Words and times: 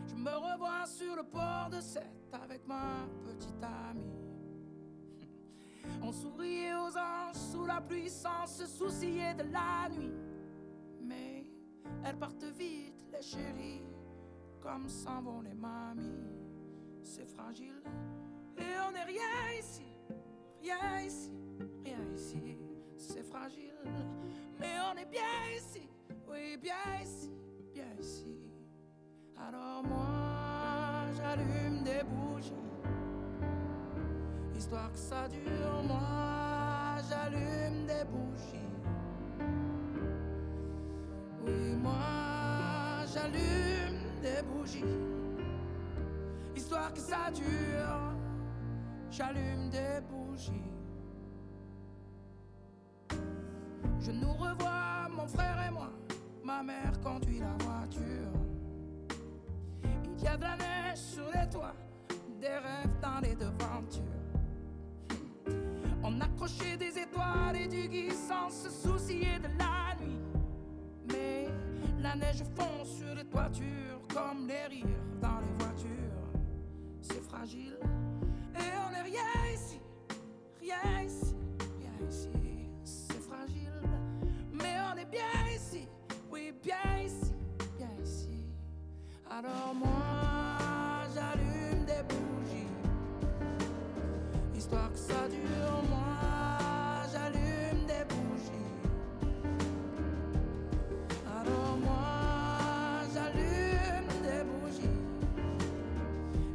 Je 0.07 0.15
me 0.15 0.31
revois 0.31 0.87
sur 0.87 1.17
le 1.17 1.23
port 1.23 1.69
de 1.71 1.81
Sète 1.81 2.33
avec 2.33 2.67
ma 2.67 3.07
petite 3.25 3.63
amie. 3.63 4.03
On 6.03 6.13
souriait 6.13 6.75
aux 6.75 6.97
anges 6.97 7.37
sous 7.53 7.65
la 7.67 7.81
pluie 7.81 8.11
sans 8.11 8.47
se 8.47 8.67
soucier 8.67 9.35
de 9.35 9.45
la 9.53 9.89
nuit. 9.91 10.13
Mais 11.01 11.47
elles 12.05 12.17
partent 12.17 12.53
vite, 12.59 13.07
les 13.13 13.23
chéris, 13.23 13.83
comme 14.61 14.89
s'en 14.89 15.23
vont 15.23 15.41
les 15.41 15.55
mamies. 15.55 16.25
C'est 17.03 17.27
fragile 17.27 17.83
et 18.59 18.79
on 18.87 18.93
n'est 18.93 19.05
rien 19.05 19.59
ici, 19.59 19.87
rien 20.61 21.01
ici, 21.01 21.33
rien 21.85 21.99
ici. 22.15 22.59
C'est 22.97 23.23
fragile, 23.23 23.73
mais 24.59 24.75
on 24.93 24.99
est 24.99 25.07
bien 25.07 25.57
ici, 25.57 25.89
oui, 26.29 26.57
bien 26.57 27.01
ici, 27.01 27.33
ici. 27.99 28.27
Alors 29.37 29.83
moi, 29.85 31.07
j'allume 31.17 31.85
des 31.85 32.03
bougies, 32.05 32.53
histoire 34.57 34.91
que 34.93 34.99
ça 34.99 35.29
dure. 35.29 35.83
Moi, 35.85 36.97
j'allume 37.09 37.87
des 37.87 38.05
bougies. 38.05 38.57
Oui, 41.45 41.77
moi, 41.77 43.05
j'allume 43.13 44.21
des 44.21 44.43
bougies, 44.43 44.85
histoire 46.57 46.93
que 46.93 47.01
ça 47.01 47.31
dure. 47.33 48.15
J'allume 49.11 49.71
des 49.71 50.01
bougies. 50.09 50.71
Je 54.01 54.11
nous 54.13 54.33
revois, 54.33 55.09
mon 55.11 55.27
frère 55.27 55.59
et 55.67 55.71
moi. 55.71 55.91
Ma 56.49 56.63
mère 56.63 56.99
conduit 57.03 57.41
la 57.41 57.63
voiture. 57.63 58.33
Il 60.17 60.25
y 60.25 60.27
a 60.27 60.35
de 60.35 60.43
la 60.45 60.57
neige 60.57 60.97
sur 60.97 61.27
les 61.27 61.47
toits, 61.51 61.75
des 62.41 62.47
rêves 62.47 62.99
dans 63.03 63.21
les 63.21 63.35
devantures. 63.35 64.03
On 66.03 66.19
accrochait 66.23 66.79
des 66.79 67.01
étoiles 67.01 67.55
et 67.55 67.69
du 67.69 67.87
gui 67.87 68.11
sans 68.13 68.49
se 68.49 68.71
soucier 68.71 69.39
de 69.41 69.49
la 69.59 69.95
nuit. 70.03 70.23
Mais 71.13 71.49
la 72.01 72.17
neige 72.17 72.43
fond 72.57 72.83
sur 72.83 73.15
les 73.15 73.27
toitures 73.27 74.01
comme 74.15 74.49
les 74.49 74.75
rires 74.75 75.05
dans 75.21 75.41
les 75.41 75.65
voitures. 75.65 76.33
C'est 77.03 77.23
fragile 77.25 77.77
et 78.57 78.71
on 78.87 78.91
n'est 78.91 79.03
rien 79.03 79.53
ici, 79.53 79.83
rien 80.63 81.03
ici, 81.03 81.37
rien 81.79 82.09
ici. 82.09 82.31
C'est 82.85 83.21
fragile, 83.21 83.83
mais 84.51 84.77
on 84.91 84.97
est 84.97 85.11
bien 85.11 85.48
bien 86.53 87.03
ici, 87.05 87.35
bien 87.77 87.91
ici. 88.03 88.47
Alors 89.31 89.75
moi, 89.75 91.07
j'allume 91.15 91.85
des 91.85 92.03
bougies, 92.09 92.69
histoire 94.57 94.91
que 94.93 94.99
ça 94.99 95.29
dure. 95.29 95.83
Moi, 95.89 97.07
j'allume 97.13 97.87
des 97.87 98.05
bougies. 98.09 98.73
Alors 101.27 101.77
moi, 101.83 103.03
j'allume 103.13 104.09
des 104.23 104.45
bougies, 104.45 104.99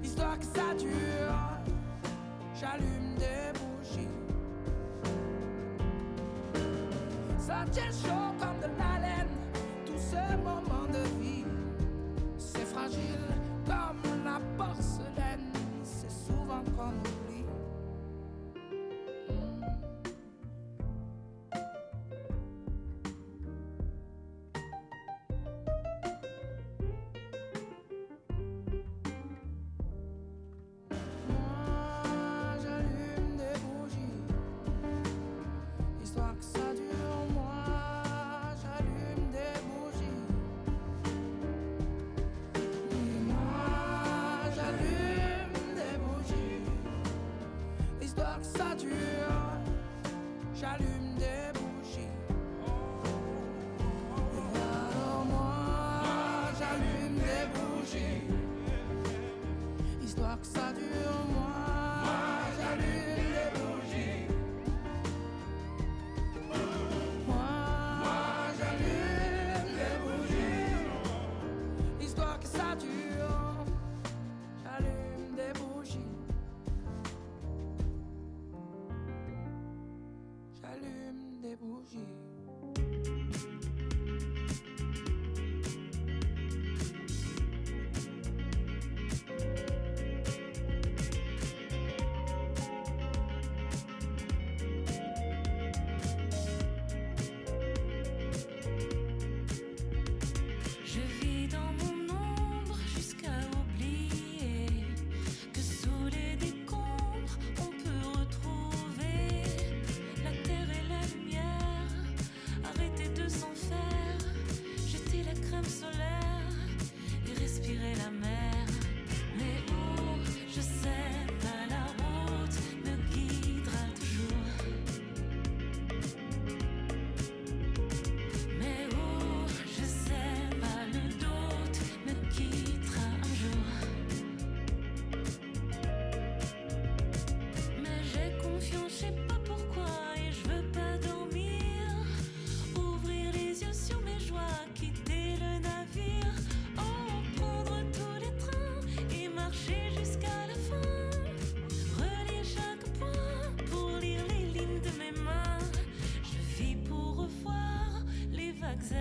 histoire 0.04 0.38
que 0.40 0.46
ça 0.46 0.74
dure. 0.78 1.40
J'allume 2.56 3.16
des 3.18 3.52
bougies. 3.60 4.10
Ça 7.38 7.66
tient 7.72 7.92
chaud 7.92 8.33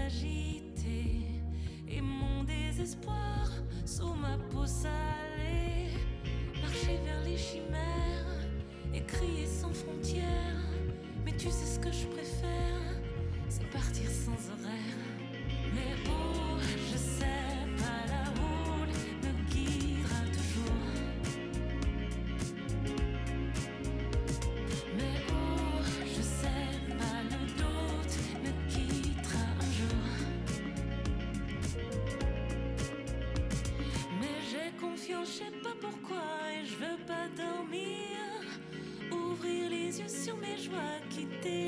agité 0.06 1.26
et 1.88 2.00
mon 2.00 2.44
désespoir 2.44 3.50
sous 3.84 4.14
ma 4.14 4.36
peau 4.50 4.66
salée. 4.66 5.90
Marcher 6.60 6.98
vers 7.04 7.22
les 7.24 7.36
chimères 7.36 8.26
et 8.94 9.02
crier 9.02 9.46
sans 9.46 9.72
frontières. 9.72 10.68
Mais 11.24 11.32
tu 11.32 11.50
sais 11.50 11.74
ce 11.74 11.78
que 11.78 11.92
je 11.92 12.06
préfère. 12.06 12.21
quitter. 41.22 41.61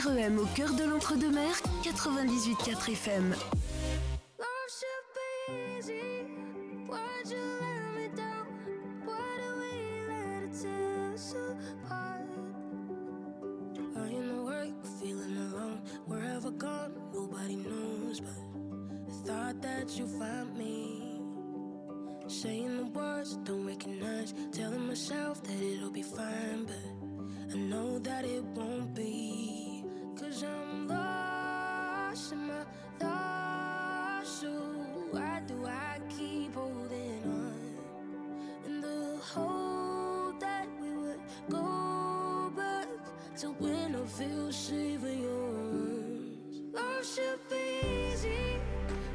REM 0.00 0.38
au 0.40 0.46
cœur 0.56 0.74
de 0.74 0.82
l'entre-deux-mer, 0.82 1.50
98.4 1.84 2.90
FM. 2.90 3.34
Love 46.72 47.06
should 47.06 47.40
be 47.48 47.64
easy. 48.12 48.60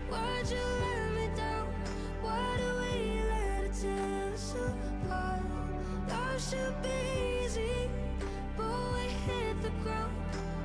Why'd 0.09 0.49
you 0.49 0.65
let 0.81 1.13
me 1.13 1.29
down? 1.35 1.67
Why 2.21 2.57
do 2.57 2.67
we 2.81 3.21
let 3.29 3.65
it 3.65 3.73
tear 3.79 4.33
us 4.33 4.55
apart? 4.55 5.43
Love 6.09 6.41
should 6.41 6.81
be 6.81 7.45
easy, 7.45 7.89
but 8.57 8.93
we 8.93 9.05
hit 9.27 9.61
the 9.61 9.69
ground. 9.83 10.13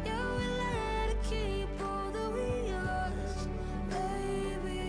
Yeah, 0.07 0.27
we 0.39 0.47
let 0.65 1.11
it 1.11 1.23
keep 1.29 1.69
all 1.83 2.11
that 2.11 2.31
we 2.33 2.73
lost. 2.73 3.49
Baby, 3.91 4.81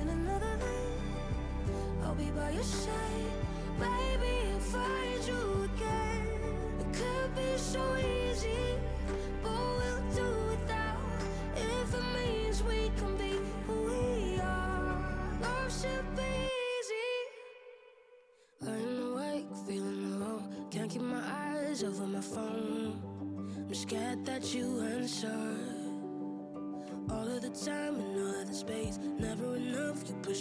in 0.00 0.08
another 0.08 0.56
life, 0.66 2.04
I'll 2.04 2.14
be 2.16 2.30
by 2.30 2.50
your 2.50 2.64
side. 2.64 3.31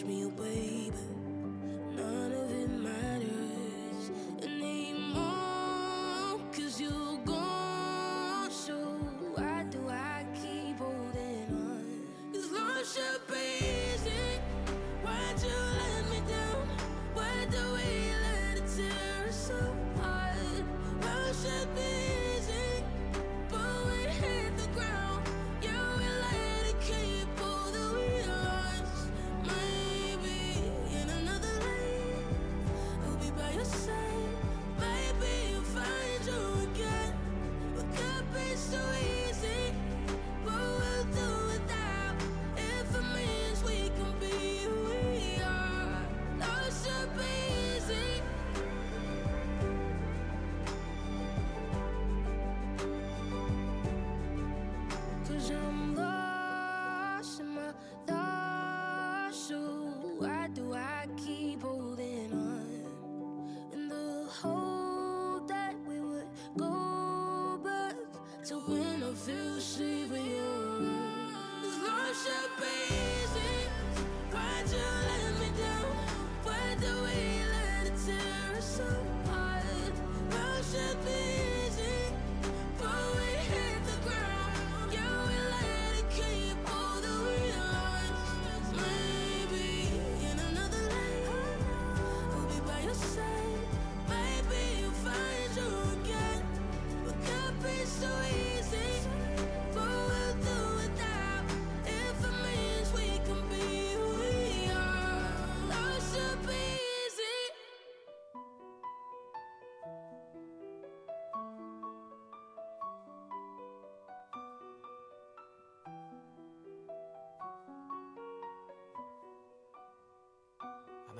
me 0.05 0.23
away. 0.23 0.50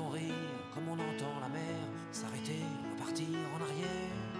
rire 0.00 0.34
comme 0.74 0.88
on 0.88 0.94
entend 0.94 1.40
la 1.40 1.48
mer 1.48 1.76
s'arrêter, 2.12 2.64
repartir 2.92 3.26
en 3.54 3.62
arrière. 3.62 4.32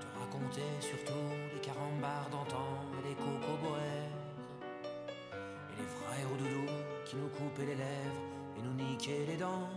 Te 0.00 0.06
raconter 0.18 0.70
surtout 0.80 1.26
les 1.52 1.60
carambars 1.60 2.28
d'antan 2.30 2.84
et 2.98 3.08
les 3.08 3.14
cocoboères. 3.14 4.18
Et 5.70 5.80
les 5.80 5.86
frères 5.86 6.32
au 6.32 6.36
doudou 6.36 6.66
qui 7.04 7.16
nous 7.16 7.28
coupaient 7.28 7.66
les 7.66 7.76
lèvres 7.76 8.20
et 8.58 8.62
nous 8.62 8.74
niquaient 8.74 9.26
les 9.26 9.36
dents. 9.36 9.68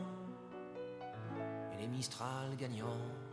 Et 1.73 1.81
les 1.81 1.87
Mistral 1.87 2.55
gagnants. 2.57 3.32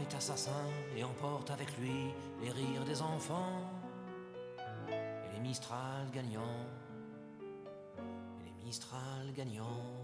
Est 0.00 0.14
assassin 0.14 0.66
et 0.94 1.02
emporte 1.02 1.50
avec 1.50 1.78
lui 1.78 2.12
les 2.42 2.50
rires 2.50 2.84
des 2.84 3.00
enfants 3.00 3.62
et 4.90 5.32
les 5.32 5.40
Mistral 5.40 6.10
gagnants. 6.12 6.66
Et 8.42 8.44
les 8.44 8.64
Mistral 8.66 9.32
gagnants. 9.34 10.03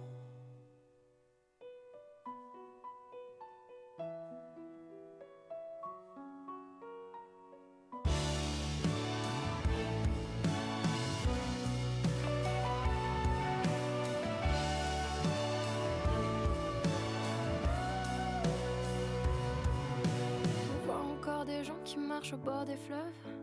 Au 22.21 22.37
bord 22.37 22.67
des 22.67 22.77
fleuves, 22.77 23.35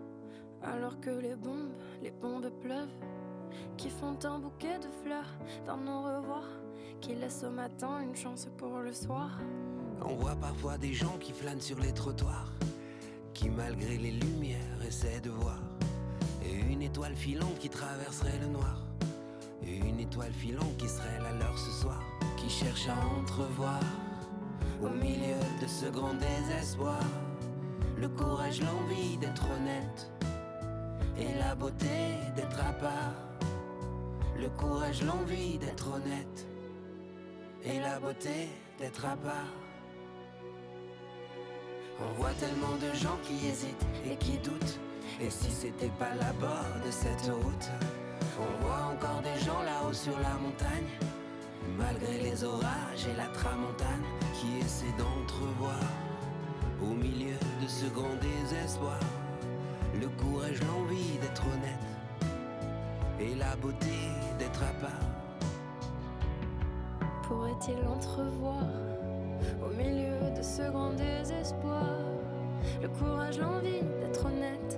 alors 0.63 0.99
que 1.01 1.09
les 1.09 1.35
bombes, 1.35 1.73
les 2.03 2.11
bombes 2.11 2.49
pleuvent, 2.61 2.93
qui 3.75 3.89
font 3.89 4.17
un 4.23 4.37
bouquet 4.37 4.77
de 4.77 4.87
fleurs 5.03 5.33
dans 5.65 5.77
nos 5.77 6.03
revoirs, 6.03 6.51
qui 7.01 7.15
laissent 7.15 7.43
au 7.43 7.49
matin 7.49 8.01
une 8.01 8.15
chance 8.15 8.47
pour 8.57 8.77
le 8.79 8.93
soir. 8.93 9.39
On 10.05 10.13
voit 10.13 10.35
parfois 10.35 10.77
des 10.77 10.93
gens 10.93 11.17
qui 11.19 11.33
flânent 11.33 11.59
sur 11.59 11.79
les 11.79 11.91
trottoirs, 11.91 12.53
qui 13.33 13.49
malgré 13.49 13.97
les 13.97 14.11
lumières 14.11 14.81
essaient 14.87 15.21
de 15.21 15.31
voir. 15.31 15.59
Une 16.69 16.83
étoile 16.83 17.15
filante 17.15 17.57
qui 17.57 17.69
traverserait 17.69 18.39
le 18.39 18.47
noir. 18.47 18.83
Une 19.63 19.99
étoile 19.99 20.33
filante 20.33 20.77
qui 20.77 20.87
serait 20.87 21.19
la 21.19 21.33
leur 21.39 21.57
ce 21.57 21.71
soir, 21.81 22.01
qui 22.37 22.49
cherche 22.49 22.87
à 22.87 23.19
entrevoir 23.19 23.81
au 24.81 24.89
milieu 24.89 25.41
de 25.61 25.67
ce 25.67 25.87
grand 25.87 26.13
désespoir. 26.13 27.01
Le 27.99 28.07
courage, 28.09 28.61
l'envie 28.61 29.17
d'être 29.17 29.43
honnête 29.49 30.11
et 31.17 31.33
la 31.39 31.55
beauté 31.55 32.15
d'être 32.35 32.59
à 32.59 32.71
part. 32.73 33.15
Le 34.39 34.49
courage, 34.49 35.01
l'envie 35.01 35.57
d'être 35.57 35.87
honnête 35.95 36.47
et 37.63 37.79
la 37.79 37.99
beauté 37.99 38.49
d'être 38.77 39.03
à 39.03 39.15
part. 39.17 39.51
On 41.99 42.13
voit 42.19 42.33
tellement 42.39 42.75
de 42.75 42.95
gens 42.95 43.17
qui 43.23 43.47
hésitent 43.47 43.87
et 44.05 44.15
qui 44.17 44.37
doutent. 44.37 44.79
Et 45.19 45.31
si 45.31 45.49
c'était 45.49 45.91
pas 45.97 46.13
là 46.19 46.31
bord 46.39 46.85
de 46.85 46.91
cette 46.91 47.31
route, 47.33 47.71
on 48.39 48.63
voit 48.63 48.93
encore 48.93 49.21
des 49.23 49.43
gens 49.43 49.63
là-haut 49.63 49.93
sur 49.93 50.19
la 50.19 50.35
montagne, 50.35 50.91
malgré 51.75 52.19
les 52.19 52.43
orages 52.43 53.07
et 53.11 53.17
la 53.17 53.27
tramontane, 53.29 54.03
qui 54.35 54.63
essaient 54.63 54.95
d'entrevoir 54.99 55.79
au 56.81 56.93
milieu 56.93 57.37
de 57.61 57.67
ce 57.67 57.85
grand 57.87 58.15
désespoir 58.21 58.99
le 59.99 60.07
courage, 60.09 60.59
l'envie 60.61 61.17
d'être 61.21 61.43
honnête 61.45 61.87
et 63.19 63.35
la 63.35 63.55
beauté 63.55 63.97
d'être 64.37 64.61
à 64.63 64.73
part. 64.79 64.91
Pourrait-il 67.23 67.77
entrevoir 67.87 68.63
au 69.65 69.69
milieu 69.75 70.29
de 70.35 70.41
ce 70.41 70.69
grand 70.69 70.91
désespoir 70.93 71.83
le 72.81 72.87
courage, 72.89 73.39
l'envie 73.39 73.81
d'être 74.01 74.25
honnête 74.25 74.76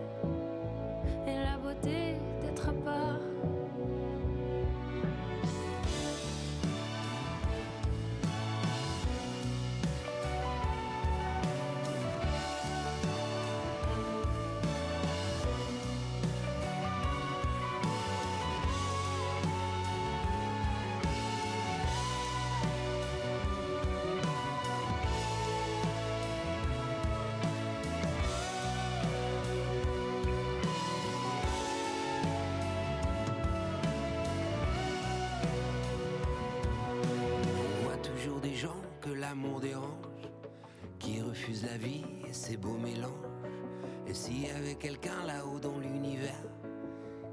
quelqu'un 44.79 45.25
là-haut 45.27 45.59
dans 45.59 45.77
l'univers 45.77 46.43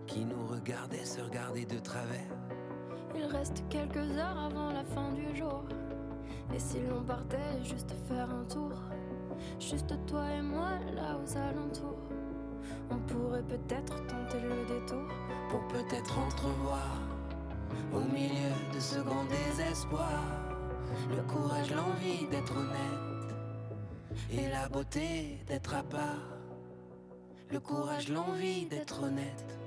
qui 0.07 0.25
nous 0.25 0.47
regardait 0.47 1.05
se 1.05 1.21
regarder 1.21 1.65
de 1.65 1.79
travers, 1.79 2.37
il 3.15 3.25
reste 3.25 3.63
quelques 3.71 3.97
heures 3.97 4.39
avant 4.39 4.73
la 4.73 4.85
fin 4.85 5.13
du 5.13 5.37
jour. 5.37 5.65
Et 6.55 6.59
si 6.59 6.79
l'on 6.91 7.03
partait 7.03 7.65
juste 7.65 7.95
faire 8.09 8.29
un 8.31 8.45
tour, 8.45 8.73
juste 9.61 9.95
toi 10.07 10.25
et 10.31 10.43
moi 10.43 10.71
là 10.95 11.17
aux 11.17 11.37
alentours, 11.37 12.09
on 12.91 12.99
pourrait 12.99 13.45
peut-être 13.45 13.95
tenter 14.07 14.41
le 14.41 14.81
détour 14.81 15.09
pour 15.49 15.67
peut-être 15.69 16.19
entrevoir 16.19 17.01
au 17.93 18.01
milieu 18.01 18.55
de 18.75 18.81
ce 18.81 18.99
grand 19.01 19.25
désespoir 19.25 20.23
le 21.11 21.23
courage, 21.23 21.71
l'envie 21.71 22.27
d'être 22.29 22.57
honnête 22.57 23.35
et 24.31 24.49
la 24.49 24.69
beauté 24.69 25.39
d'être 25.47 25.75
à 25.75 25.83
part. 25.83 26.36
Le 27.51 27.61
courage, 27.61 28.09
l'envie 28.09 28.67
d'être 28.67 29.05
honnête 29.05 29.59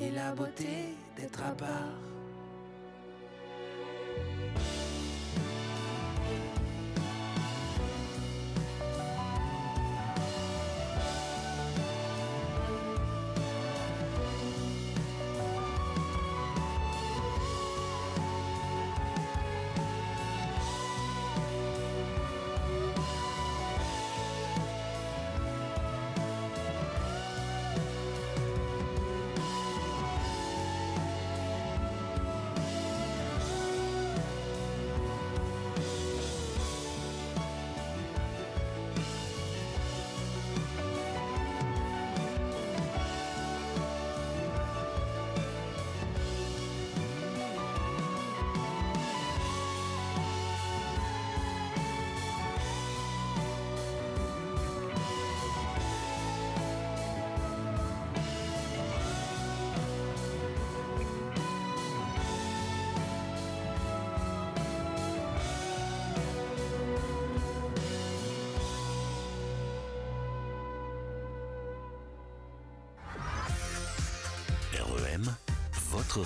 et 0.00 0.10
la 0.10 0.32
beauté 0.32 0.94
d'être 1.16 1.42
à 1.42 1.52
part. 1.52 2.11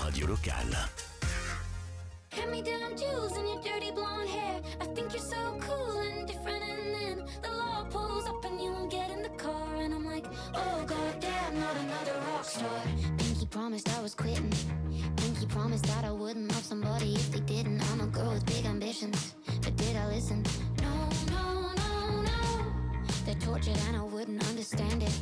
Radio 0.04 0.26
locale. 0.26 0.76
Hand 2.30 2.50
me 2.50 2.62
down 2.62 2.96
jewels 2.96 3.36
in 3.36 3.46
your 3.46 3.62
dirty 3.62 3.90
blonde 3.90 4.28
hair. 4.28 4.60
I 4.80 4.84
think 4.94 5.12
you're 5.12 5.22
so 5.22 5.58
cool 5.60 5.98
and 6.00 6.26
different, 6.26 6.62
and 6.62 6.94
then 6.94 7.26
the 7.42 7.50
law 7.50 7.84
pulls 7.90 8.26
up 8.26 8.44
and 8.44 8.60
you 8.60 8.88
get 8.90 9.10
in 9.10 9.22
the 9.22 9.30
car, 9.30 9.76
and 9.76 9.94
I'm 9.94 10.04
like, 10.04 10.26
oh 10.54 10.86
not 11.66 11.76
another 11.76 12.18
rock 12.30 12.44
star. 12.44 12.80
Pinky 13.18 13.46
promised 13.46 13.88
I 13.96 14.02
was 14.02 14.14
quitting. 14.14 14.52
Pinky 15.16 15.46
promised 15.46 15.84
that 15.86 16.04
I 16.04 16.12
wouldn't 16.12 16.52
love 16.52 16.64
somebody 16.64 17.14
if 17.14 17.32
they 17.32 17.40
didn't. 17.40 17.80
I'm 17.90 18.00
a 18.00 18.06
girl 18.06 18.32
with 18.34 18.46
big 18.46 18.64
ambitions, 18.66 19.34
but 19.62 19.74
did 19.76 19.96
I 19.96 20.06
listen? 20.08 20.44
No, 20.82 21.08
no, 21.32 21.72
no, 21.82 22.22
no. 22.22 22.40
They're 23.24 23.34
tortured 23.40 23.78
and 23.88 23.96
I 23.96 24.02
wouldn't 24.02 24.46
understand 24.48 25.02
it. 25.02 25.20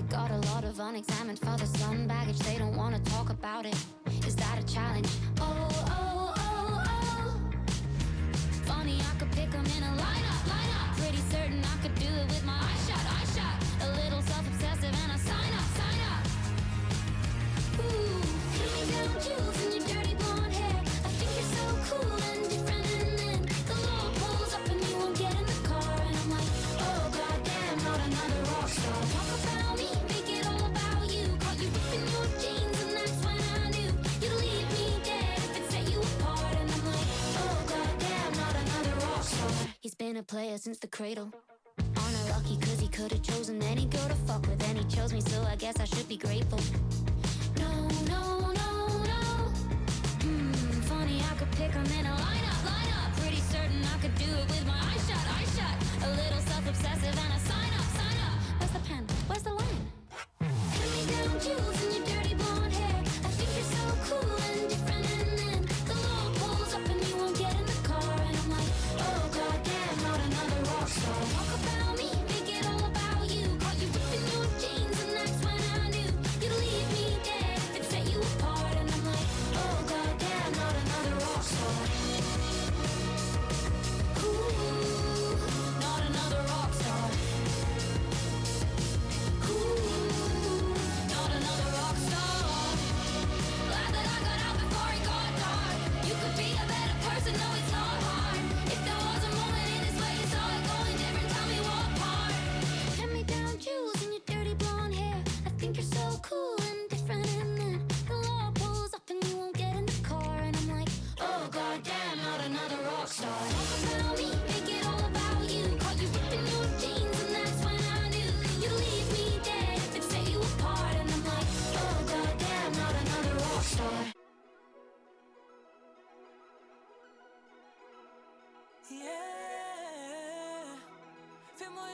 They 0.00 0.06
got 0.06 0.30
a 0.30 0.38
lot 0.52 0.64
of 0.64 0.80
unexamined 0.80 1.38
father 1.40 1.66
son 1.66 2.06
baggage. 2.06 2.38
They 2.38 2.56
don't 2.56 2.74
wanna 2.74 3.00
talk 3.00 3.28
about 3.28 3.66
it. 3.66 3.76
Is 4.26 4.34
that 4.36 4.58
a 4.58 4.64
challenge? 4.72 5.08
Oh, 5.38 5.68
oh, 5.70 6.34
oh, 6.38 6.84
oh. 6.86 7.40
Funny, 8.64 8.98
I 8.98 9.18
could 9.18 9.30
pick 9.32 9.50
them 9.50 9.66
in 9.76 9.82
a 9.82 9.92
lineup, 10.00 10.42
lineup. 10.48 10.96
Pretty 10.96 11.18
certain 11.30 11.62
I 11.62 11.82
could 11.82 11.94
do 11.96 12.06
it 12.06 12.26
with 12.28 12.44
my 12.46 12.56
eyes 12.56 12.88
shut, 12.88 13.19
a 40.20 40.22
player 40.22 40.58
since 40.58 40.78
the 40.78 40.86
cradle. 40.86 41.32
On 41.96 42.14
a 42.14 42.24
lucky 42.28 42.58
cause 42.58 42.78
he 42.78 42.88
could 42.88 43.10
have 43.10 43.22
chosen 43.22 43.62
any 43.62 43.86
girl 43.86 44.06
to 44.06 44.14
fuck 44.26 44.42
with, 44.46 44.62
and 44.68 44.76
he 44.76 44.84
chose 44.84 45.14
me, 45.14 45.20
so 45.22 45.42
I 45.44 45.56
guess 45.56 45.80
I 45.80 45.86
should 45.86 46.06
be 46.10 46.18
grateful. 46.18 46.60
No, 47.56 47.88
no, 48.04 48.52
no, 48.60 48.70
no. 49.12 49.22
Hmm, 50.20 50.52
funny, 50.92 51.22
I 51.22 51.34
could 51.38 51.50
pick 51.52 51.74
'em 51.74 51.86
in 51.98 52.04
a 52.04 52.14
lineup, 52.26 52.60
lineup. 52.68 53.08
Pretty 53.22 53.40
certain 53.40 53.82
I 53.94 53.96
could 54.02 54.14
do 54.16 54.30
it 54.40 54.46
with 54.52 54.66
my 54.66 54.78
eyes 54.90 55.02
shut, 55.08 55.24
eyes 55.36 55.50
shut. 55.56 55.74
A 56.06 56.10
little 56.20 56.42
self 56.50 56.68
obsessive 56.68 57.16
and 57.24 57.32
a 57.38 57.40
sign 57.48 57.72
up, 57.78 57.86
sign 57.98 58.18
up. 58.26 58.36
Where's 58.58 58.72
the 58.76 58.82
pen? 58.88 59.06
Where's 59.26 59.42
the 59.42 59.54
line? 59.54 59.84
Hand 60.76 60.90
me 60.96 61.02
down 61.12 61.40
jewels 61.40 61.78
in 61.84 61.90
your 61.96 62.04
dirty 62.04 62.19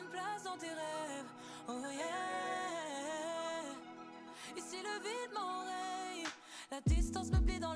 une 0.00 0.08
place 0.08 0.42
dans 0.44 0.56
tes 0.56 0.68
rêves. 0.68 1.30
Oh 1.68 1.80
yeah. 1.92 2.06
Ici 4.56 4.76
le 4.82 4.98
vide 5.02 5.32
m'enraye. 5.34 6.24
La 6.70 6.80
distance 6.80 7.30
me 7.30 7.40
plie 7.40 7.58
dans 7.58 7.75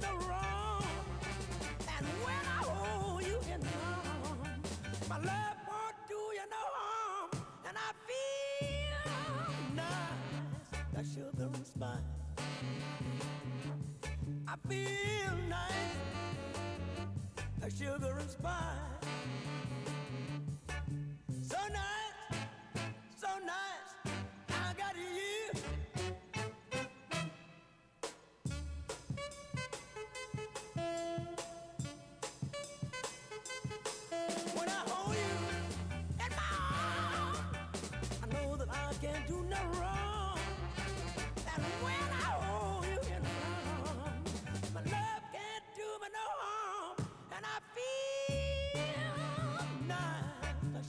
the 0.00 0.29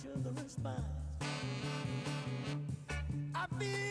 sugar 0.02 0.34
and 0.36 0.50
spice. 0.50 0.74
I 3.36 3.46
feel 3.60 3.91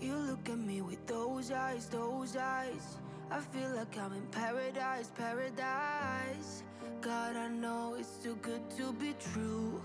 You 0.00 0.16
look 0.16 0.48
at 0.48 0.58
me 0.58 0.80
with 0.82 1.06
those 1.06 1.50
eyes, 1.50 1.86
those 1.86 2.36
eyes. 2.36 2.98
I 3.30 3.40
feel 3.40 3.70
like 3.74 3.96
I'm 3.98 4.12
in 4.12 4.26
paradise, 4.28 5.10
paradise. 5.16 6.62
God, 7.00 7.36
I 7.36 7.48
know 7.48 7.96
it's 7.98 8.16
too 8.22 8.36
good 8.42 8.62
to 8.76 8.92
be 8.92 9.14
true. 9.32 9.80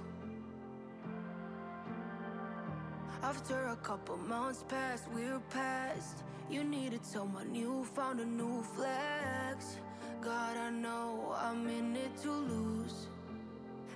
After 3.23 3.67
a 3.67 3.75
couple 3.77 4.17
months 4.17 4.63
passed, 4.67 5.05
we're 5.13 5.39
past. 5.49 6.23
You 6.49 6.63
needed 6.63 7.05
someone 7.05 7.51
new, 7.51 7.83
found 7.83 8.19
a 8.19 8.25
new 8.25 8.63
flex. 8.75 9.77
God, 10.21 10.57
I 10.57 10.69
know 10.69 11.35
I'm 11.37 11.67
in 11.67 11.95
it 11.95 12.17
to 12.23 12.31
lose. 12.31 13.07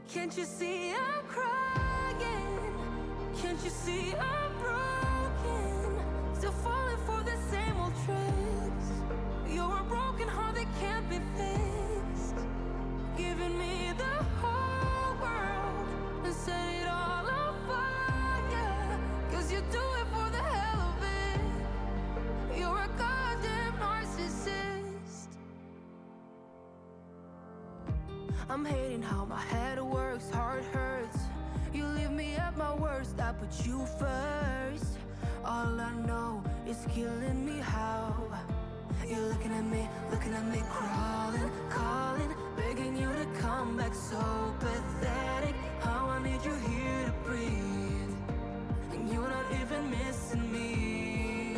Can't 0.07 0.35
you 0.37 0.45
see 0.45 0.91
I'm 0.91 1.25
crying? 1.25 2.59
Can't 3.35 3.63
you 3.63 3.69
see 3.69 4.13
I'm? 4.15 4.52
Still 6.43 6.51
falling 6.51 6.97
for 7.05 7.23
the 7.23 7.37
same 7.49 7.77
old 7.79 7.93
tricks. 8.03 8.89
You're 9.47 9.79
a 9.79 9.83
broken 9.85 10.27
heart 10.27 10.55
that 10.55 10.67
can't 10.77 11.09
be 11.09 11.19
fixed. 11.37 12.35
Giving 13.15 13.57
me 13.57 13.93
the 13.97 14.15
whole 14.41 15.15
world 15.21 15.87
and 16.25 16.33
set 16.33 16.67
it 16.81 16.85
all 16.89 17.25
on 17.25 17.55
fire. 17.65 18.99
Cause 19.31 19.53
you 19.53 19.59
do 19.71 19.85
it 20.01 20.07
for 20.13 20.29
the 20.31 20.43
hell 20.43 20.81
of 20.91 21.01
it. 21.31 22.59
You're 22.59 22.77
a 22.77 22.89
goddamn 22.97 23.77
narcissist. 23.79 25.37
I'm 28.49 28.65
hating 28.65 29.01
how 29.01 29.23
my 29.23 29.39
head 29.39 29.81
works, 29.81 30.29
heart 30.29 30.65
hurts. 30.73 31.19
You 31.73 31.85
leave 31.85 32.11
me 32.11 32.35
at 32.35 32.57
my 32.57 32.75
worst, 32.75 33.17
I 33.17 33.31
put 33.31 33.65
you 33.65 33.85
first. 33.97 34.97
All 35.45 35.79
I 35.81 35.93
know 36.07 36.41
is 36.65 36.87
killing 36.95 37.45
me 37.45 37.59
how 37.59 38.15
you're 39.05 39.19
looking 39.19 39.51
at 39.51 39.65
me, 39.65 39.89
looking 40.09 40.33
at 40.33 40.45
me, 40.45 40.63
crawling, 40.69 41.51
calling, 41.69 42.33
begging 42.55 42.95
you 42.95 43.11
to 43.11 43.25
come 43.41 43.75
back. 43.75 43.93
So 43.93 44.55
pathetic. 44.59 45.53
How 45.81 46.07
I 46.07 46.23
need 46.23 46.43
you 46.45 46.55
here 46.55 47.05
to 47.05 47.11
breathe, 47.25 48.15
and 48.93 49.09
you're 49.11 49.27
not 49.27 49.45
even 49.61 49.89
missing 49.91 50.49
me. 50.49 51.57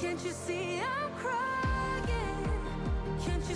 Can't 0.00 0.22
you 0.24 0.32
see 0.32 0.80
I'm 0.80 1.10
crying? 1.14 2.50
Can't 3.24 3.48
you 3.48 3.54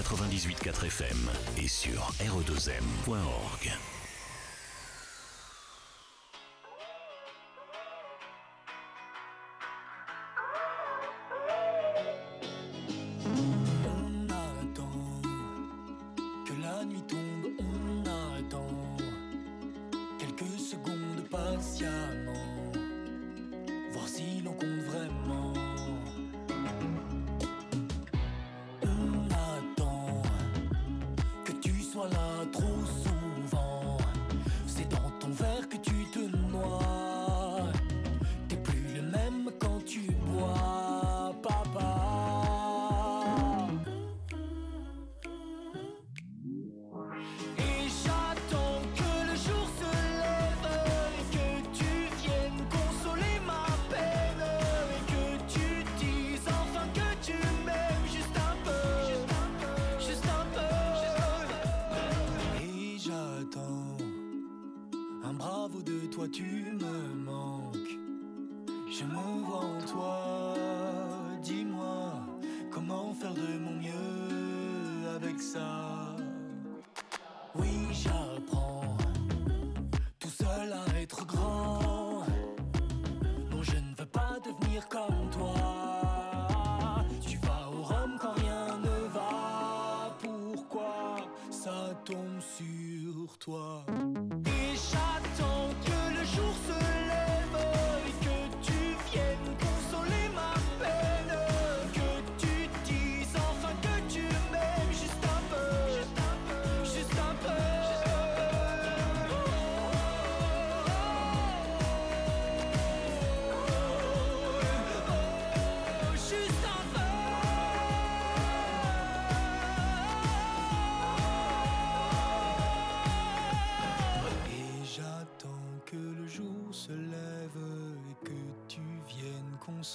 REM 0.00 1.30
sur 1.68 2.12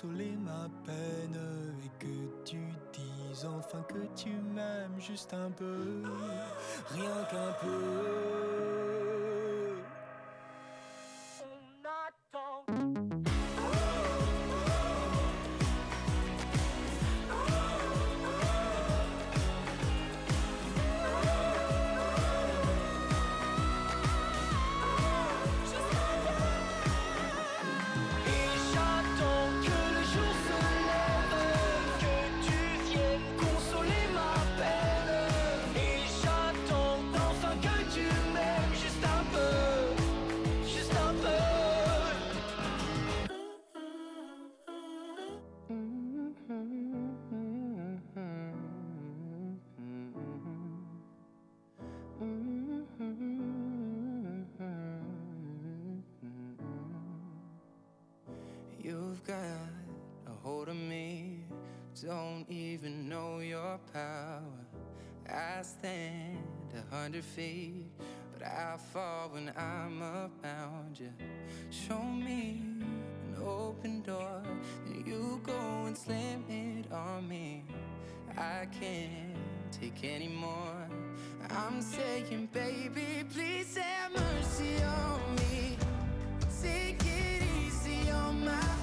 le 0.02 0.26
98.4 0.26 0.70
FM 0.86 1.34
et 2.96 3.36
sur 3.36 3.50
re2m.org. 3.50 5.00
juste 5.00 5.34
un 5.34 5.52
peu, 5.52 6.04
rien 6.92 7.24
qu'un 7.30 7.52
peu. 7.62 8.53
Hundred 67.04 67.26
feet, 67.26 67.86
but 68.32 68.48
I 68.48 68.78
fall 68.78 69.30
when 69.30 69.52
I'm 69.58 70.02
around 70.02 71.00
you. 71.00 71.12
Show 71.70 72.02
me 72.02 72.62
an 72.82 73.36
open 73.46 74.02
door, 74.02 74.42
then 74.86 75.04
you 75.06 75.42
go 75.44 75.84
and 75.86 75.98
slam 75.98 76.46
it 76.50 76.92
on 76.92 77.28
me. 77.28 77.66
I 78.38 78.68
can't 78.80 79.38
take 79.72 80.04
anymore. 80.04 80.88
I'm 81.50 81.82
saying, 81.82 82.50
baby, 82.54 83.26
please 83.34 83.76
have 83.78 84.12
mercy 84.12 84.82
on 84.84 85.36
me. 85.36 85.78
Take 86.62 87.04
it 87.06 87.44
easy 87.60 88.10
on 88.12 88.46
my 88.46 88.83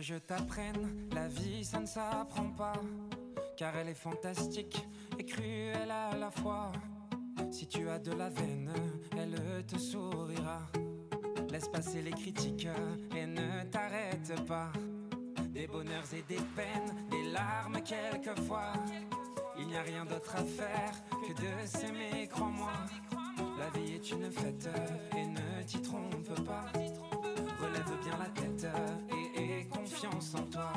Je 0.00 0.14
t'apprenne 0.14 1.08
La 1.12 1.28
vie, 1.28 1.64
ça 1.64 1.80
ne 1.80 1.86
s'apprend 1.86 2.50
pas. 2.50 2.80
Car 3.56 3.76
elle 3.76 3.88
est 3.88 3.94
fantastique 3.94 4.86
et 5.18 5.24
cruelle 5.24 5.90
à 5.90 6.16
la 6.16 6.30
fois. 6.30 6.72
Si 7.50 7.66
tu 7.66 7.88
as 7.88 7.98
de 7.98 8.12
la 8.12 8.28
veine, 8.28 8.70
elle 9.16 9.64
te 9.66 9.78
sourira. 9.78 10.62
Laisse 11.50 11.68
passer 11.68 12.02
les 12.02 12.10
critiques 12.10 12.68
et 13.16 13.26
ne 13.26 13.64
t'arrête 13.70 14.44
pas. 14.46 14.70
Des 15.48 15.66
bonheurs 15.66 16.04
et 16.12 16.22
des 16.28 16.40
peines, 16.54 17.08
des 17.10 17.30
larmes 17.30 17.80
quelquefois. 17.82 18.72
Il 19.58 19.66
n'y 19.66 19.76
a 19.76 19.82
rien 19.82 20.04
d'autre 20.04 20.36
à 20.36 20.44
faire 20.44 20.92
que 21.26 21.32
de 21.32 21.66
s'aimer, 21.66 22.28
crois-moi. 22.28 22.72
La 23.58 23.70
vie 23.70 23.94
est 23.94 24.10
une 24.10 24.30
fête 24.30 24.68
et 25.16 25.26
ne 25.26 25.62
t'y 25.66 25.80
trompe 25.82 26.44
pas. 26.44 26.66
Relève 27.60 28.00
bien 28.04 28.18
la 28.18 28.28
tête 28.40 28.66
confiance 29.98 30.34
en 30.34 30.42
toi. 30.50 30.72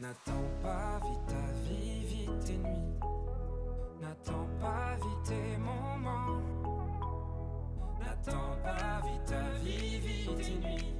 N'attends 0.00 0.48
pas 0.62 1.00
vite 1.04 1.26
ta 1.26 1.52
vie, 1.64 2.04
vite 2.04 2.44
tes 2.44 2.56
nuits. 2.56 2.98
N'attends 4.00 4.48
pas 4.60 4.96
vite 4.96 5.22
tes 5.24 5.56
moments. 5.58 6.42
N'attends 8.00 8.56
pas 8.62 9.00
vite 9.06 9.24
ta 9.26 9.42
vie, 9.62 10.00
vite 10.00 10.36
tes 10.36 10.68
nuits. 10.68 10.94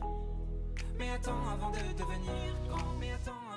Mais 0.98 1.10
attends 1.10 1.46
avant 1.52 1.70
de 1.70 1.92
devenir 1.96 2.56
grand. 2.68 2.94
Mais 2.98 3.12
attends 3.12 3.47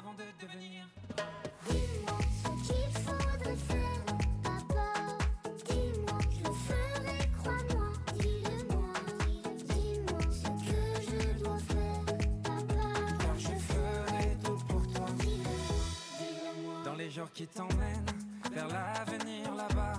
Qui 17.33 17.47
t'emmènent 17.47 18.05
vers 18.51 18.67
l'avenir 18.67 19.55
là-bas. 19.55 19.93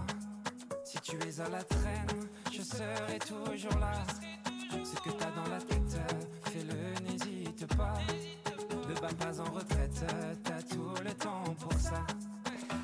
Si 0.84 0.98
tu 1.00 1.16
es 1.16 1.40
à 1.40 1.48
la 1.48 1.62
traîne, 1.62 2.28
je 2.52 2.60
serai 2.60 3.18
toujours 3.20 3.78
là. 3.78 3.92
Ce 4.84 5.00
que 5.00 5.10
t'as 5.10 5.30
dans 5.30 5.48
la 5.48 5.58
tête, 5.58 5.98
fais-le, 6.44 7.08
n'hésite 7.08 7.66
pas. 7.76 7.94
Ne 8.88 8.94
bats 9.00 9.14
pas 9.18 9.40
en 9.40 9.50
retraite, 9.52 10.04
t'as 10.42 10.62
tout 10.62 10.92
le 11.02 11.12
temps 11.14 11.44
pour 11.58 11.72
ça. 11.74 12.04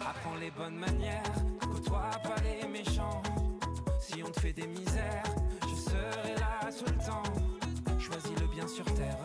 Apprends 0.09 0.37
les 0.41 0.51
bonnes 0.53 0.79
manières, 0.79 1.23
côtoie 1.61 2.11
pas 2.23 2.41
les 2.43 2.67
méchants. 2.69 3.23
Si 4.01 4.23
on 4.23 4.31
te 4.31 4.41
fait 4.41 4.53
des 4.55 4.67
misères, 4.67 5.25
je 5.63 5.91
serai 5.91 6.35
là 6.37 6.71
tout 6.73 6.87
le 6.87 7.05
temps. 7.05 7.99
Choisis 7.99 8.41
le 8.41 8.47
bien 8.47 8.67
sur 8.67 8.85
terre, 8.95 9.19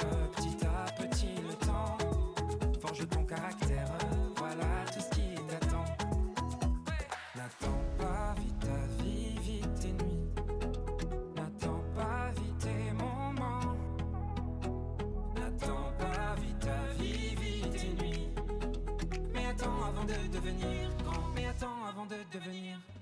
devenir 22.34 22.93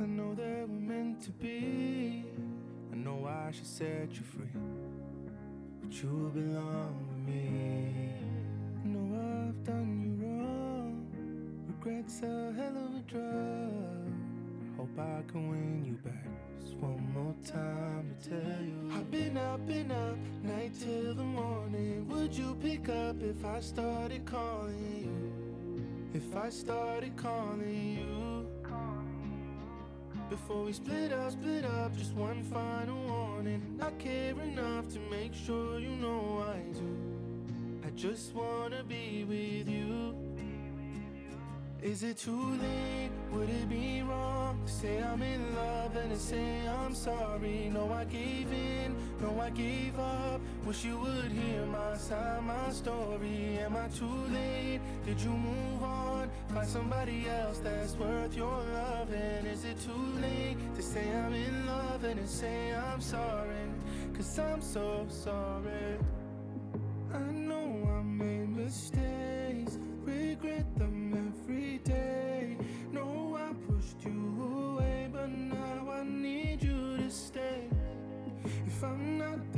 I 0.00 0.06
know 0.06 0.32
that 0.32 0.68
we're 0.68 0.94
meant 0.94 1.22
to 1.22 1.30
be. 1.30 2.24
I 2.92 2.94
know 2.94 3.26
I 3.26 3.50
should 3.50 3.66
set 3.66 4.08
you 4.12 4.22
free, 4.22 4.60
but 5.82 5.92
you 5.92 6.30
belong 6.32 7.04
with 7.08 7.34
me. 7.34 8.14
I 8.84 8.86
know 8.86 9.48
I've 9.48 9.64
done 9.64 10.00
you 10.00 10.24
wrong, 10.24 11.04
regret's 11.66 12.22
a 12.22 12.52
hell 12.56 12.76
of 12.76 12.94
a 12.94 13.02
drug. 13.08 14.12
Hope 14.76 14.98
I 15.00 15.22
can 15.32 15.48
win 15.48 15.84
you 15.84 15.94
back. 16.08 16.28
Just 16.60 16.76
one 16.76 17.12
more 17.12 17.34
time 17.44 18.14
to 18.22 18.30
tell 18.30 18.62
you. 18.62 18.92
I've 18.92 19.10
been 19.10 19.36
up, 19.36 19.66
been 19.66 19.90
up, 19.90 20.16
night 20.44 20.74
till 20.78 21.14
the 21.14 21.24
morning. 21.24 22.06
Would 22.08 22.32
you 22.32 22.56
pick 22.62 22.88
up 22.88 23.20
if 23.20 23.44
I 23.44 23.58
started 23.58 24.24
calling 24.26 25.02
you? 25.02 26.20
If 26.20 26.36
I 26.36 26.50
started 26.50 27.16
calling 27.16 27.98
you 27.98 28.17
Before 30.48 30.64
we 30.64 30.72
split 30.72 31.12
up, 31.12 31.30
split 31.30 31.66
up 31.66 31.94
Just 31.94 32.14
one 32.14 32.42
final 32.42 32.96
warning 33.06 33.78
I 33.82 33.90
care 34.02 34.32
enough 34.40 34.88
to 34.94 34.98
make 35.10 35.34
sure 35.34 35.78
you 35.78 35.90
know 35.90 36.42
I 36.48 36.72
do 36.72 36.96
I 37.86 37.90
just 37.90 38.34
wanna 38.34 38.82
be 38.82 39.24
with 39.28 39.68
you. 39.68 40.14
Is 41.82 42.02
it 42.02 42.16
too 42.16 42.56
late? 42.62 43.10
Would 43.32 43.50
it 43.50 43.68
be 43.68 44.00
wrong 44.00 44.58
to 44.64 44.72
say 44.72 45.02
I'm 45.02 45.20
in 45.22 45.54
love 45.54 45.94
and 45.96 46.12
to 46.12 46.18
say 46.18 46.66
I'm 46.66 46.94
sorry? 46.94 47.70
No, 47.72 47.92
I 47.92 48.04
gave 48.04 48.50
in, 48.50 48.96
no, 49.20 49.38
I 49.40 49.50
gave 49.50 49.98
up. 49.98 50.40
Wish 50.64 50.84
you 50.84 50.98
would 50.98 51.30
hear 51.30 51.66
my 51.66 51.94
side, 51.96 52.42
my 52.42 52.70
story. 52.70 53.58
Am 53.58 53.76
I 53.76 53.88
too 53.88 54.24
late? 54.32 54.80
Did 55.04 55.20
you 55.20 55.30
move 55.30 55.82
on? 55.82 55.97
Find 56.58 56.70
somebody 56.70 57.28
else 57.28 57.60
that's 57.60 57.94
worth 57.94 58.36
your 58.36 58.60
loving. 58.74 59.46
Is 59.46 59.64
it 59.64 59.78
too 59.80 60.20
late 60.20 60.56
to 60.74 60.82
say 60.82 61.08
I'm 61.08 61.32
in 61.32 61.66
love 61.66 62.02
and 62.02 62.18
to 62.18 62.26
say 62.26 62.74
I'm 62.74 63.00
sorry? 63.00 63.70
Cause 64.12 64.40
I'm 64.40 64.60
so 64.60 65.06
sorry. 65.08 65.98
I 67.14 67.18
know 67.30 67.88
I 67.96 68.02
made 68.02 68.48
mistakes, 68.48 69.78
regret 70.02 70.66
them 70.76 71.14
every 71.30 71.78
day. 71.84 72.56
No, 72.90 73.38
I 73.38 73.52
pushed 73.70 74.04
you 74.04 74.74
away, 74.74 75.10
but 75.12 75.30
now 75.30 75.88
I 75.92 76.02
need 76.02 76.60
you 76.60 76.96
to 76.96 77.08
stay. 77.08 77.68
If 78.66 78.82
I'm 78.82 79.16
not 79.16 79.52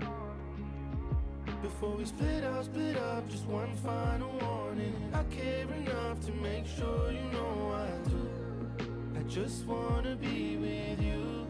Before 1.60 1.96
we 1.96 2.04
split 2.04 2.44
up, 2.44 2.64
split 2.64 2.96
up 2.96 3.28
Just 3.28 3.46
one 3.46 3.74
final 3.78 4.30
warning 4.40 4.94
I 5.12 5.24
care 5.24 5.66
enough 5.82 6.24
to 6.26 6.32
make 6.34 6.68
sure 6.68 7.10
you 7.10 7.28
know 7.32 7.74
I 7.74 8.08
do 8.08 8.30
I 9.18 9.22
just 9.24 9.66
wanna 9.66 10.14
be 10.14 10.56
with 10.56 11.02
you 11.02 11.48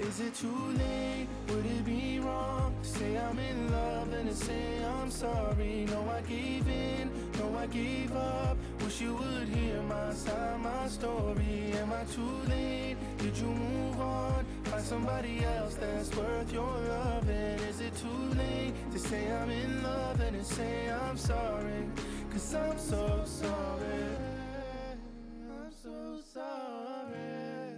Is 0.00 0.18
it 0.18 0.34
too 0.34 0.66
late? 0.76 1.28
Would 1.50 1.66
it 1.66 1.84
be 1.84 2.18
wrong 2.18 2.74
to 2.82 2.88
say 2.88 3.16
I'm 3.16 3.38
in 3.38 3.70
love 3.70 4.12
and 4.12 4.28
to 4.28 4.34
say 4.34 4.84
I'm 4.84 5.10
sorry? 5.12 5.86
No, 5.88 6.04
I 6.10 6.20
gave 6.22 6.66
in, 6.66 7.12
no, 7.38 7.56
I 7.56 7.66
gave 7.66 8.10
up 8.16 8.56
Wish 8.90 9.02
you 9.02 9.14
would 9.14 9.46
hear 9.46 9.80
my 9.82 10.12
side, 10.12 10.60
my 10.60 10.88
story 10.88 11.72
Am 11.80 11.92
I 11.92 12.02
too 12.12 12.34
late? 12.48 12.96
Did 13.18 13.36
you 13.38 13.46
move 13.46 14.00
on? 14.00 14.44
Find 14.64 14.82
somebody 14.82 15.44
else 15.44 15.76
that's 15.76 16.12
worth 16.16 16.52
your 16.52 16.76
loving 16.88 17.60
Is 17.70 17.80
it 17.80 17.94
too 17.94 18.34
late 18.36 18.74
to 18.90 18.98
say 18.98 19.30
I'm 19.30 19.48
in 19.48 19.84
love 19.84 20.20
and 20.20 20.36
to 20.36 20.44
say 20.44 20.90
I'm 20.90 21.16
sorry? 21.16 21.84
Cause 22.32 22.52
I'm 22.52 22.78
so 22.80 23.22
sorry 23.26 24.06
I'm 25.54 25.72
so 25.84 26.20
sorry 26.34 27.76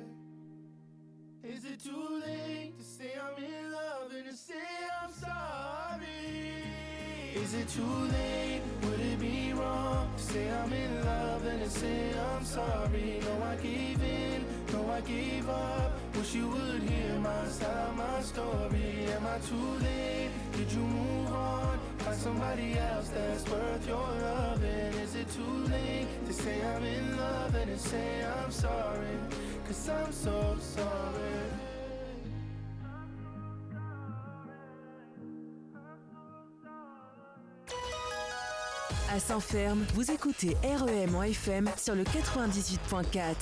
Is 1.44 1.66
it 1.66 1.78
too 1.78 2.22
late 2.26 2.72
to 2.78 2.84
say 2.84 3.12
I'm 3.20 3.44
in 3.44 3.70
love 3.70 4.12
and 4.16 4.30
to 4.30 4.34
say 4.34 4.64
I'm 5.02 5.12
sorry? 5.12 6.04
Is 7.34 7.52
it 7.52 7.68
too 7.68 7.82
late? 7.82 8.51
Would 8.82 9.00
it 9.00 9.20
be 9.20 9.52
wrong 9.52 10.10
to 10.16 10.22
say 10.22 10.50
I'm 10.50 10.72
in 10.72 11.04
love 11.04 11.46
and 11.46 11.62
to 11.62 11.70
say 11.70 12.12
I'm 12.18 12.44
sorry? 12.44 13.20
No, 13.22 13.44
I 13.44 13.56
gave 13.56 14.02
in, 14.02 14.44
no, 14.72 14.90
I 14.90 15.00
gave 15.02 15.48
up. 15.48 15.92
Wish 16.16 16.34
you 16.34 16.48
would 16.48 16.82
hear 16.82 17.14
my 17.18 17.46
side, 17.46 17.96
my 17.96 18.20
story. 18.20 19.06
Am 19.16 19.26
I 19.26 19.38
too 19.38 19.70
late? 19.86 20.30
Did 20.56 20.72
you 20.72 20.80
move 20.80 21.32
on? 21.32 21.78
Find 21.98 22.16
somebody 22.16 22.78
else 22.78 23.08
that's 23.08 23.48
worth 23.48 23.86
your 23.86 23.98
loving. 23.98 24.92
Is 25.04 25.14
it 25.14 25.28
too 25.30 25.56
late 25.70 26.08
to 26.26 26.32
say 26.32 26.60
I'm 26.62 26.84
in 26.84 27.16
love 27.16 27.54
and 27.54 27.70
to 27.70 27.78
say 27.78 28.24
I'm 28.24 28.50
sorry? 28.50 29.16
Cause 29.66 29.88
I'm 29.88 30.12
so 30.12 30.56
sorry. 30.60 31.71
À 39.14 39.20
Saint-Ferme, 39.20 39.84
vous 39.94 40.10
écoutez 40.10 40.56
REM 40.64 41.14
en 41.14 41.22
FM 41.22 41.68
sur 41.76 41.94
le 41.94 42.02
98.4. 42.02 43.34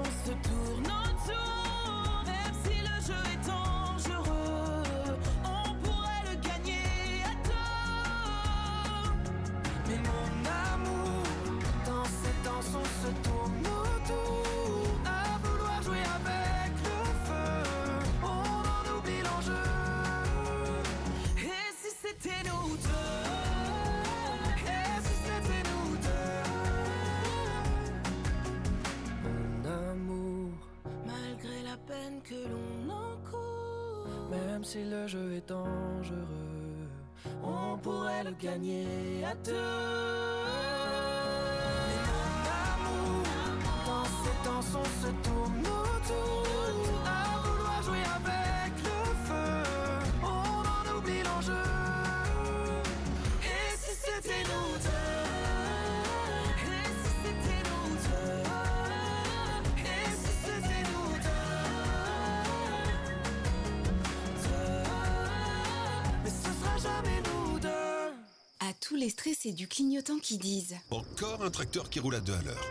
on 0.00 0.06
se 0.24 0.49
peine 32.20 32.28
que 32.28 32.34
l'on 32.48 32.90
encourt, 32.90 34.30
même 34.30 34.64
si 34.64 34.84
le 34.84 35.06
jeu 35.06 35.34
est 35.34 35.48
dangereux, 35.48 36.88
on 37.42 37.78
pourrait 37.78 38.24
le 38.24 38.32
gagner 38.32 39.24
à 39.24 39.34
deux. 39.34 39.52
Mais 41.86 42.02
mon 42.08 42.34
amour, 42.72 43.24
dans 43.86 44.04
ces 44.04 44.36
danses 44.44 44.74
on 44.74 44.84
se 45.06 45.10
tourne 45.28 45.49
stressés 69.30 69.52
du 69.52 69.68
clignotant 69.68 70.18
qui 70.18 70.38
disent 70.38 70.74
Encore 70.90 71.44
un 71.44 71.50
tracteur 71.50 71.88
qui 71.88 72.00
roule 72.00 72.16
à 72.16 72.20
deux 72.20 72.32
à 72.32 72.42
l'heure. 72.42 72.66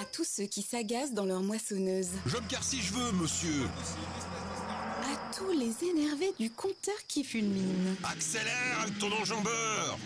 À 0.00 0.04
tous 0.06 0.24
ceux 0.24 0.44
qui 0.44 0.62
s'agacent 0.62 1.12
dans 1.12 1.26
leur 1.26 1.42
moissonneuse 1.42 2.08
Je 2.24 2.36
me 2.36 2.48
gare 2.48 2.62
si 2.62 2.80
je 2.80 2.94
veux, 2.94 3.12
monsieur. 3.12 3.64
À 5.02 5.34
tous 5.36 5.50
les 5.50 5.88
énervés 5.88 6.32
du 6.38 6.50
compteur 6.50 6.94
qui 7.08 7.24
fulmine 7.24 7.96
Accélère 8.04 8.80
avec 8.82 8.98
ton 8.98 9.12
enjambeur 9.12 9.98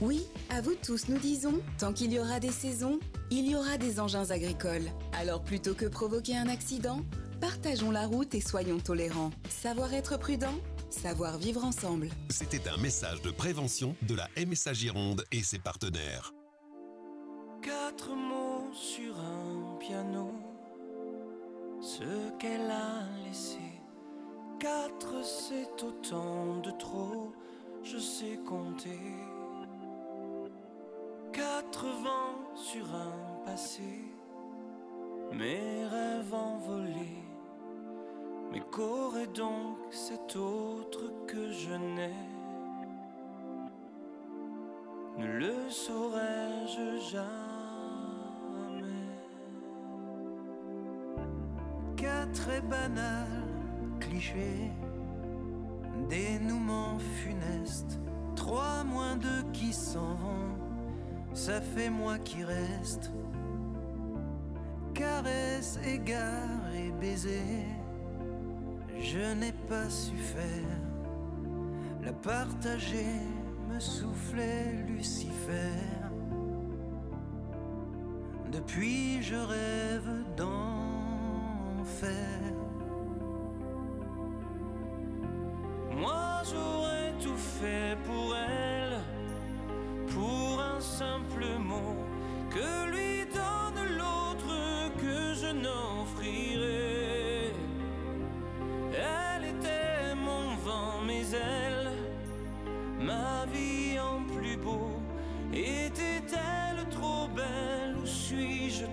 Oui, 0.00 0.22
à 0.48 0.62
vous 0.62 0.74
tous 0.74 1.08
nous 1.08 1.18
disons, 1.18 1.60
tant 1.78 1.92
qu'il 1.92 2.12
y 2.12 2.18
aura 2.18 2.40
des 2.40 2.52
saisons, 2.52 2.98
il 3.30 3.50
y 3.50 3.56
aura 3.56 3.76
des 3.76 4.00
engins 4.00 4.30
agricoles. 4.30 4.90
Alors 5.12 5.42
plutôt 5.42 5.74
que 5.74 5.86
provoquer 5.86 6.36
un 6.36 6.48
accident, 6.48 7.02
partageons 7.40 7.90
la 7.90 8.06
route 8.06 8.34
et 8.34 8.40
soyons 8.40 8.78
tolérants. 8.78 9.32
Savoir 9.50 9.92
être 9.92 10.18
prudent, 10.18 10.54
savoir 10.92 11.38
vivre 11.38 11.64
ensemble. 11.64 12.08
C'était 12.28 12.68
un 12.68 12.76
message 12.76 13.22
de 13.22 13.30
prévention 13.30 13.96
de 14.02 14.14
la 14.14 14.28
MSA 14.36 14.72
Gironde 14.72 15.24
et 15.32 15.42
ses 15.42 15.58
partenaires. 15.58 16.32
Quatre 17.62 18.10
mots 18.14 18.72
sur 18.72 19.18
un 19.18 19.76
piano, 19.78 20.32
ce 21.80 22.30
qu'elle 22.38 22.70
a 22.70 23.04
laissé. 23.26 23.58
Quatre, 24.58 25.24
c'est 25.24 25.82
autant 25.82 26.58
de 26.60 26.70
trop, 26.72 27.32
je 27.82 27.98
sais 27.98 28.38
compter. 28.46 29.00
Quatre 31.32 31.86
vents 31.86 32.56
sur 32.56 32.84
un 32.94 33.44
passé, 33.44 34.04
mes 35.32 35.86
rêves. 35.86 36.09
Mais 38.52 38.60
qu'aurait 38.60 39.28
donc 39.28 39.76
cet 39.90 40.34
autre 40.34 41.12
que 41.26 41.52
je 41.52 41.72
n'ai. 41.74 42.14
Ne 45.18 45.26
le 45.26 45.70
saurais-je 45.70 46.98
jamais. 47.12 47.30
Quatre 51.96 52.32
très 52.32 52.60
banal 52.60 53.26
cliché 54.00 54.70
Dénouement 56.08 56.98
funeste 56.98 58.00
Trois 58.34 58.82
moins 58.84 59.16
deux 59.16 59.42
qui 59.52 59.72
s'en 59.72 60.14
vont 60.14 60.56
Ça 61.34 61.60
fait 61.60 61.90
moi 61.90 62.18
qui 62.18 62.42
reste. 62.42 63.12
Caresse, 64.94 65.78
égard 65.84 66.74
et 66.74 66.90
baiser 66.92 67.66
je 69.00 69.34
n'ai 69.34 69.52
pas 69.68 69.88
su 69.88 70.16
faire. 70.16 70.78
La 72.02 72.12
partager 72.12 73.20
me 73.68 73.78
soufflait 73.80 74.84
Lucifer. 74.86 75.72
Depuis 78.50 79.22
je 79.22 79.36
rêve 79.36 80.24
d'enfer. 80.36 82.16
Moi 85.96 86.42
j'aurais 86.50 87.12
tout 87.22 87.36
fait 87.36 87.96
pour 88.04 88.34
elle, 88.34 89.00
pour 90.08 90.60
un 90.60 90.80
simple 90.80 91.46
mot 91.58 91.96
que 92.50 92.79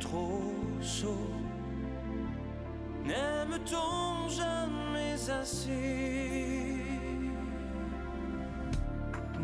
trop 0.07 0.53
chaud. 0.81 1.29
N'aime-t-on 3.05 4.29
jamais 4.29 5.17
assez 5.29 6.75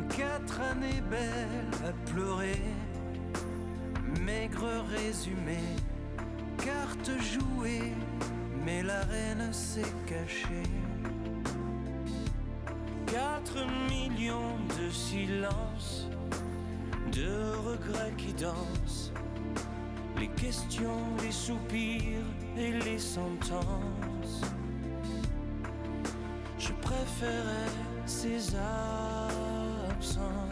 Quatre 0.10 0.62
années 0.62 1.02
belles 1.10 1.76
à 1.90 1.92
pleurer, 2.12 2.62
maigre 4.22 4.70
résumé, 4.96 5.64
carte 6.58 7.12
jouée, 7.20 7.94
mais 8.64 8.84
la 8.84 9.02
reine 9.02 9.52
s'est 9.52 9.96
cachée. 10.06 10.70
Quatre 13.08 13.60
millions 13.90 14.58
de 14.78 14.90
silences, 14.90 16.08
de 17.12 17.32
regrets 17.68 18.14
qui 18.18 18.34
dansent 18.34 19.13
les 20.24 20.30
questions, 20.42 21.02
les 21.22 21.32
soupirs 21.32 22.26
et 22.58 22.72
les 22.86 23.00
sentences. 23.00 24.42
Je 26.58 26.72
préférais 26.82 27.72
ces 28.06 28.56
absences. 29.96 30.43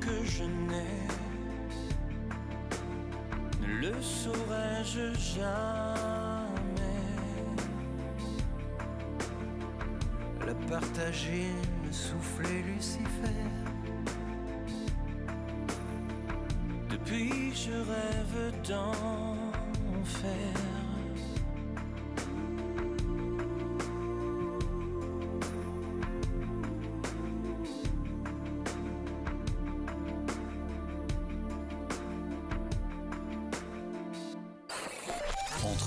que 0.00 0.24
je 0.24 0.44
n'ai, 0.44 1.08
le 3.66 3.92
saurais-je 4.00 5.14
jamais. 5.36 5.50
La 10.46 10.54
partager, 10.68 11.48
me 11.84 11.92
souffler 11.92 12.62
Lucifer. 12.62 13.44
Depuis 16.90 17.54
je 17.54 17.72
rêve 17.72 18.52
d'enfer. 18.68 20.24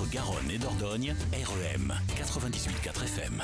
Garonne 0.06 0.50
et 0.50 0.58
Dordogne, 0.58 1.14
REM 1.32 1.94
98.4 2.16 3.04
FM. 3.04 3.42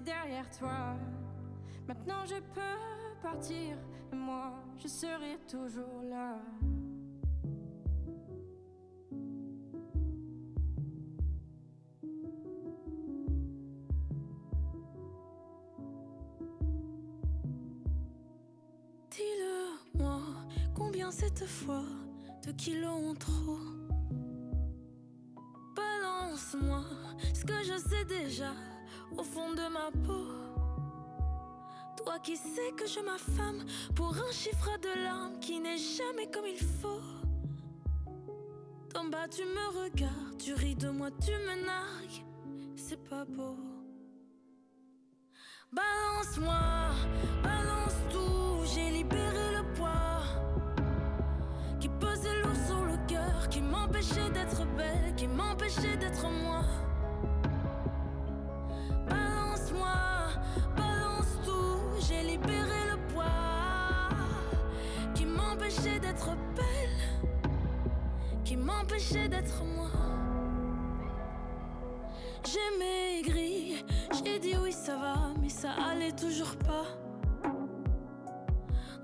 derrière 0.00 0.48
toi. 0.50 0.96
Maintenant 1.86 2.24
je 2.26 2.36
peux 2.54 3.20
partir, 3.22 3.76
moi 4.12 4.52
je 4.78 4.88
serai 4.88 5.38
toujours 5.48 6.02
là. 6.08 6.38
Dis-le-moi, 19.10 20.20
combien 20.74 21.10
cette 21.10 21.46
fois 21.46 21.84
de 22.46 22.52
kilos 22.52 23.10
en 23.10 23.14
trop? 23.14 23.58
Balance-moi 25.74 26.84
ce 27.32 27.44
que 27.44 27.62
je 27.62 27.78
sais 27.78 28.04
déjà 28.04 28.52
au 29.16 29.22
fond 29.22 29.52
de 29.54 29.68
ma 29.72 29.90
peau. 30.06 30.26
Toi 31.96 32.18
qui 32.20 32.36
sais 32.36 32.72
que 32.76 32.86
je 32.86 33.00
m'affame 33.00 33.64
pour 33.94 34.14
un 34.16 34.32
chiffre 34.32 34.78
de 34.78 35.04
larmes 35.04 35.38
qui 35.40 35.60
n'est 35.60 35.78
jamais 35.78 36.30
comme 36.30 36.46
il 36.46 36.58
faut. 36.58 37.00
D'en 38.94 39.04
bas 39.04 39.28
tu 39.28 39.42
me 39.42 39.82
regardes, 39.82 40.38
tu 40.38 40.54
ris 40.54 40.76
de 40.76 40.88
moi, 40.88 41.10
tu 41.24 41.32
me 41.32 41.66
nargues, 41.66 42.24
c'est 42.76 43.02
pas 43.08 43.24
beau. 43.24 43.56
Balance-moi, 45.72 46.90
balance 47.42 47.96
tout, 48.10 48.64
j'ai 48.72 48.90
libéré 48.90 49.56
le 49.56 49.74
poids 49.74 50.22
qui 51.80 51.88
pesait 51.88 52.40
lourd 52.42 52.56
sur 52.66 52.84
le 52.84 52.96
cœur, 53.06 53.48
qui 53.50 53.60
m'empêchait 53.60 54.30
d'être 54.30 54.64
belle, 54.76 55.14
qui 55.16 55.26
m'empêchait 55.26 55.96
d'être 55.96 56.28
moi. 56.30 56.62
D'être 65.98 66.30
belle, 66.54 67.50
qui 68.44 68.56
m'empêchait 68.56 69.28
d'être 69.28 69.62
moi. 69.64 69.90
J'ai 72.44 72.78
maigri, 72.78 73.84
j'ai 74.24 74.38
dit 74.38 74.54
oui 74.62 74.72
ça 74.72 74.96
va, 74.96 75.16
mais 75.40 75.48
ça 75.48 75.70
allait 75.90 76.12
toujours 76.12 76.56
pas. 76.56 76.86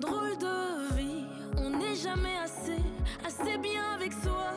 Drôle 0.00 0.36
de 0.38 0.94
vie, 0.96 1.26
on 1.58 1.70
n'est 1.70 1.94
jamais 1.94 2.36
assez, 2.42 2.82
assez 3.24 3.58
bien 3.58 3.92
avec 3.94 4.12
soi. 4.12 4.52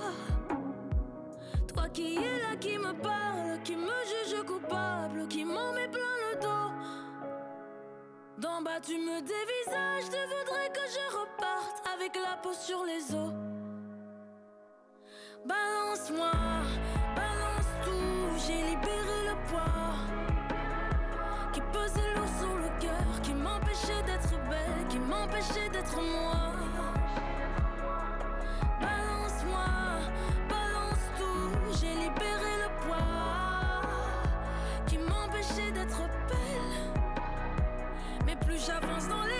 Qui 1.95 2.17
es 2.17 2.39
là, 2.41 2.57
qui 2.59 2.77
me 2.77 2.91
parle, 3.01 3.61
qui 3.63 3.77
me 3.77 3.87
juge 3.87 4.43
coupable, 4.45 5.29
qui 5.29 5.45
m'en 5.45 5.71
met 5.71 5.87
plein 5.87 6.15
le 6.25 6.41
dos? 6.41 6.73
D'en 8.37 8.61
bas 8.61 8.81
tu 8.81 8.97
me 8.97 9.21
dévisages, 9.21 10.03
tu 10.03 10.17
voudrais 10.27 10.69
que 10.73 10.81
je 10.93 11.17
reparte 11.17 11.81
avec 11.95 12.17
la 12.17 12.35
peau 12.43 12.51
sur 12.51 12.83
les 12.83 13.15
os. 13.15 13.31
Balance-moi, 15.45 16.33
balance 17.15 17.71
tout, 17.85 18.45
j'ai 18.45 18.61
libéré 18.71 19.17
le 19.29 19.35
poids 19.47 19.95
qui 21.53 21.61
pesait 21.61 22.13
lourd 22.15 22.33
sur 22.41 22.55
le 22.57 22.69
cœur, 22.81 23.21
qui 23.23 23.33
m'empêchait 23.33 24.03
d'être 24.05 24.31
belle, 24.49 24.87
qui 24.89 24.99
m'empêchait 24.99 25.69
d'être 25.69 26.01
moi. 26.01 26.74
Libéré 32.05 32.53
le 32.63 32.69
poids 32.85 33.81
qui 34.87 34.97
m'empêchait 34.97 35.71
d'être 35.71 36.01
belle. 36.29 36.75
Mais 38.25 38.35
plus 38.35 38.63
j'avance 38.65 39.07
dans 39.07 39.23
les 39.23 39.34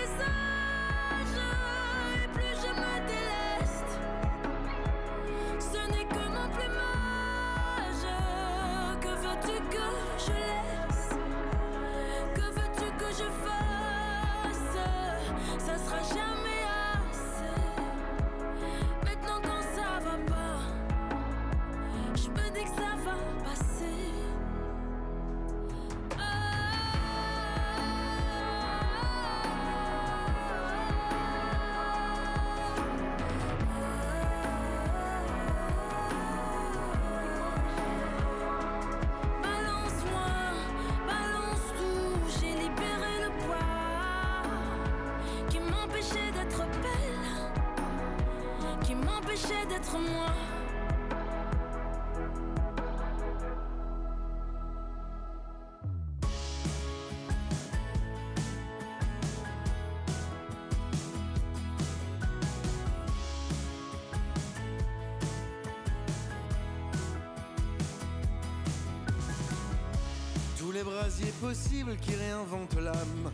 les 70.76 70.82
brasiers 70.82 71.32
possibles 71.40 71.96
qui 71.96 72.14
réinventent 72.14 72.78
l'âme. 72.78 73.32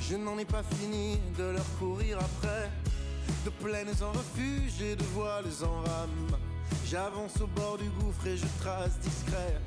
Je 0.00 0.16
n'en 0.16 0.36
ai 0.38 0.44
pas 0.44 0.64
fini 0.64 1.20
de 1.38 1.44
leur 1.44 1.78
courir 1.78 2.18
après. 2.18 2.70
De 3.44 3.50
plaines 3.50 4.02
en 4.02 4.10
refuge 4.10 4.82
et 4.82 4.96
de 4.96 5.04
voiles 5.14 5.54
en 5.62 5.76
rame. 5.88 6.36
J'avance 6.86 7.40
au 7.40 7.46
bord 7.46 7.78
du 7.78 7.88
gouffre 7.90 8.26
et 8.26 8.36
je 8.36 8.46
trace 8.60 8.98
discret. 8.98 9.60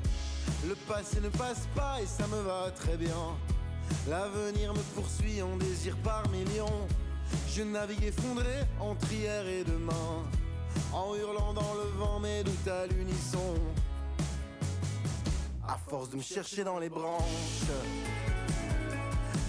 Le 0.68 0.74
passé 0.74 1.20
ne 1.22 1.30
passe 1.30 1.66
pas 1.74 2.02
et 2.02 2.06
ça 2.06 2.26
me 2.26 2.40
va 2.42 2.70
très 2.72 2.98
bien. 2.98 3.24
L'avenir 4.08 4.74
me 4.74 4.82
poursuit 4.94 5.40
en 5.40 5.56
désir 5.56 5.96
par 5.98 6.28
millions. 6.28 6.86
Je 7.48 7.62
navigue 7.62 8.04
effondré 8.04 8.56
entre 8.78 9.10
hier 9.10 9.46
et 9.46 9.64
demain. 9.64 10.22
En 10.92 11.14
hurlant 11.14 11.54
dans 11.54 11.74
le 11.80 11.88
vent 11.98 12.20
mes 12.20 12.44
doutes 12.44 12.68
à 12.68 12.86
l'unisson. 12.86 13.54
À 15.86 15.90
force 15.90 16.10
de 16.10 16.16
me 16.16 16.22
chercher 16.22 16.64
dans 16.64 16.80
les 16.80 16.88
branches, 16.88 17.68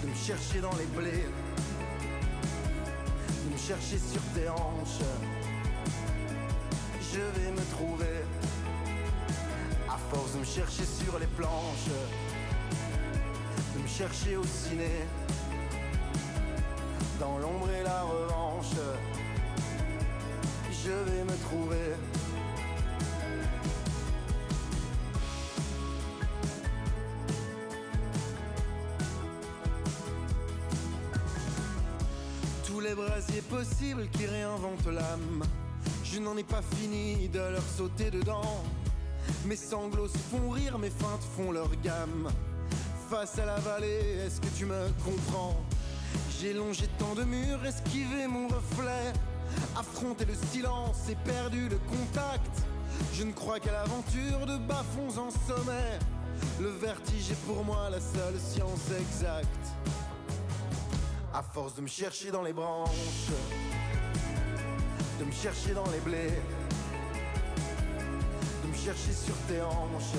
de 0.04 0.08
me 0.08 0.14
chercher 0.14 0.60
dans 0.60 0.76
les 0.76 0.84
blés, 0.84 1.24
de 3.44 3.52
me 3.52 3.58
chercher 3.58 3.98
sur 3.98 4.20
tes 4.34 4.48
hanches, 4.48 5.02
je 7.12 7.18
vais 7.18 7.50
me 7.50 7.70
trouver. 7.72 8.22
À 9.88 9.98
force 10.14 10.34
de 10.34 10.38
me 10.38 10.44
chercher 10.44 10.84
sur 10.84 11.18
les 11.18 11.26
planches, 11.26 11.90
de 13.74 13.82
me 13.82 13.88
chercher 13.88 14.36
au 14.36 14.44
ciné, 14.44 14.90
dans 17.18 17.36
l'ombre 17.38 17.68
et 17.68 17.82
la 17.82 18.02
revanche, 18.02 18.76
je 20.70 20.90
vais 20.90 21.24
me 21.24 21.36
trouver. 21.48 22.27
Brasiers 33.08 33.42
possibles 33.42 34.06
qui 34.10 34.26
réinventent 34.26 34.86
l'âme. 34.86 35.42
Je 36.04 36.18
n'en 36.18 36.36
ai 36.36 36.42
pas 36.42 36.60
fini 36.76 37.28
de 37.28 37.38
leur 37.38 37.62
sauter 37.62 38.10
dedans. 38.10 38.62
Mes 39.46 39.56
sanglots 39.56 40.08
se 40.08 40.18
font 40.18 40.50
rire, 40.50 40.78
mes 40.78 40.90
feintes 40.90 41.24
font 41.34 41.50
leur 41.50 41.70
gamme. 41.82 42.28
Face 43.08 43.38
à 43.38 43.46
la 43.46 43.56
vallée, 43.56 44.18
est-ce 44.26 44.40
que 44.40 44.48
tu 44.58 44.66
me 44.66 44.88
comprends? 45.04 45.56
J'ai 46.38 46.52
longé 46.52 46.86
tant 46.98 47.14
de 47.14 47.24
murs, 47.24 47.64
esquivé 47.64 48.26
mon 48.26 48.46
reflet. 48.48 49.12
Affronté 49.74 50.26
le 50.26 50.34
silence 50.52 51.08
et 51.08 51.16
perdu 51.16 51.70
le 51.70 51.78
contact. 51.78 52.62
Je 53.14 53.22
ne 53.22 53.32
crois 53.32 53.58
qu'à 53.58 53.72
l'aventure 53.72 54.44
de 54.44 54.58
bas-fonds 54.58 55.18
en 55.18 55.30
sommet. 55.30 55.98
Le 56.60 56.68
vertige 56.68 57.30
est 57.30 57.46
pour 57.46 57.64
moi 57.64 57.88
la 57.90 58.00
seule 58.00 58.38
science 58.38 58.90
exacte. 59.00 59.67
À 61.38 61.42
force 61.42 61.76
de 61.76 61.82
me 61.82 61.86
chercher 61.86 62.32
dans 62.32 62.42
les 62.42 62.52
branches, 62.52 63.30
de 65.20 65.24
me 65.24 65.30
chercher 65.30 65.72
dans 65.72 65.88
les 65.88 66.00
blés, 66.00 66.32
de 68.64 68.68
me 68.68 68.74
chercher 68.74 69.12
sur 69.12 69.36
tes 69.46 69.62
hanches, 69.62 70.18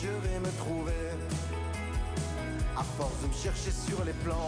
je 0.00 0.08
vais 0.08 0.38
me 0.40 0.50
trouver. 0.56 0.92
À 2.74 2.82
force 2.82 3.20
de 3.20 3.26
me 3.26 3.34
chercher 3.34 3.70
sur 3.70 4.02
les 4.02 4.14
planches, 4.14 4.38